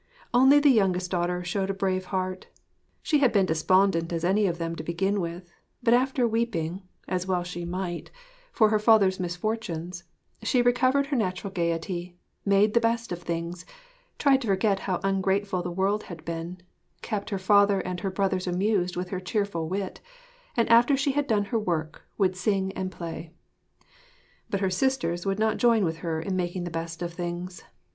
Only 0.33 0.59
the 0.59 0.71
youngest 0.71 1.11
daughter 1.11 1.43
showed 1.43 1.69
a 1.69 1.75
brave 1.75 2.05
heart. 2.05 2.47
She 3.03 3.19
had 3.19 3.31
been 3.31 3.45
despondent 3.45 4.11
as 4.11 4.23
any 4.25 4.47
of 4.47 4.57
them 4.57 4.75
to 4.77 4.83
begin 4.83 5.21
with; 5.21 5.53
but 5.83 5.93
after 5.93 6.27
weeping 6.27 6.81
as 7.07 7.27
well 7.27 7.43
she 7.43 7.65
might 7.65 8.09
for 8.51 8.69
her 8.69 8.79
father's 8.79 9.19
misfortunes, 9.19 10.03
she 10.41 10.63
recovered 10.63 11.05
her 11.05 11.15
natural 11.15 11.53
gaiety, 11.53 12.17
made 12.43 12.73
the 12.73 12.79
best 12.79 13.11
of 13.11 13.21
things, 13.21 13.63
tried 14.17 14.41
to 14.41 14.47
forget 14.47 14.79
how 14.89 14.99
ungrateful 15.03 15.61
the 15.61 15.69
world 15.69 16.01
had 16.01 16.25
been, 16.25 16.57
kept 17.03 17.29
her 17.29 17.37
father 17.37 17.79
and 17.81 17.99
her 17.99 18.09
brothers 18.09 18.47
amused 18.47 18.95
with 18.97 19.09
her 19.09 19.19
cheerful 19.19 19.69
wit, 19.69 20.01
and 20.57 20.67
after 20.69 20.97
she 20.97 21.11
had 21.11 21.27
done 21.27 21.45
her 21.45 21.59
work, 21.59 22.01
would 22.17 22.35
sing 22.35 22.73
and 22.73 22.91
play. 22.91 23.31
But 24.49 24.61
her 24.61 24.71
sisters 24.71 25.27
would 25.27 25.37
not 25.37 25.57
join 25.57 25.85
with 25.85 25.97
her 25.97 26.19
in 26.19 26.35
making 26.35 26.63
the 26.63 26.71
best 26.71 27.03
of 27.03 27.13
things. 27.13 27.63